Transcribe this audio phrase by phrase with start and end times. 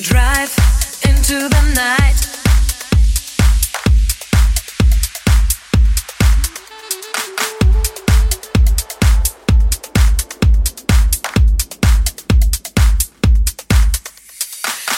[0.00, 0.56] Drive
[1.04, 2.16] into the night.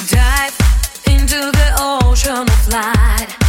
[0.08, 0.58] Dive
[1.06, 3.43] into the ocean of light.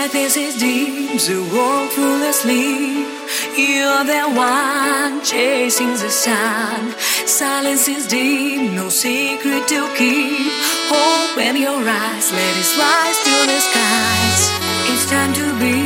[0.00, 3.06] Darkness is deep, the world full of sleep.
[3.54, 6.94] You're the one chasing the sun.
[7.26, 10.50] Silence is deep, no secret to keep.
[10.88, 14.40] Open your eyes, let it slide to the skies.
[14.88, 15.76] It's time to be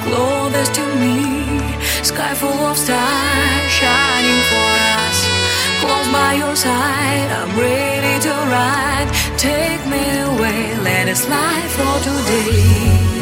[0.00, 1.20] closest to me.
[2.02, 4.72] Sky full of stars shining for
[5.04, 5.18] us.
[5.82, 9.08] Close by your side, I'm ready to ride.
[9.36, 13.21] Take me away, let us slide for today.